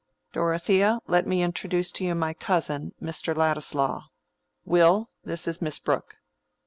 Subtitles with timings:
[0.33, 3.37] "Dorothea, let me introduce to you my cousin, Mr.
[3.37, 4.05] Ladislaw.
[4.65, 6.17] Will, this is Miss Brooke."